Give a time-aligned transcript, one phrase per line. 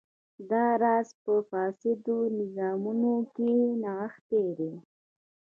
[0.49, 3.51] دا راز په فاسدو نظامونو کې
[3.81, 4.73] نغښتی دی.